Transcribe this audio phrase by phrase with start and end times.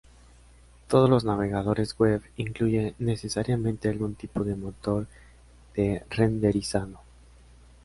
[0.87, 5.05] Todos los navegadores web incluyen necesariamente algún tipo de motor
[5.75, 7.01] de renderizado.